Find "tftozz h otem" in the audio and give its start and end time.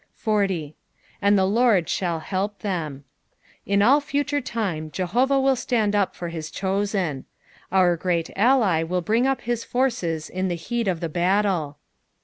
1.85-3.03